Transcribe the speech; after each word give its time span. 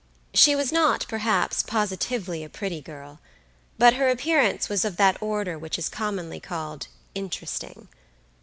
She 0.33 0.55
was 0.55 0.71
not, 0.71 1.05
perhaps, 1.07 1.61
positively 1.61 2.43
a 2.43 2.49
pretty 2.49 2.81
girl; 2.81 3.19
but 3.77 3.93
her 3.93 4.09
appearance 4.09 4.67
was 4.67 4.83
of 4.83 4.97
that 4.97 5.21
order 5.21 5.59
which 5.59 5.77
is 5.77 5.89
commonly 5.89 6.39
called 6.39 6.87
interesting. 7.13 7.87